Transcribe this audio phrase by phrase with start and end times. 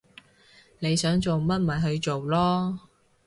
[0.79, 2.75] 你想做乜咪去做囉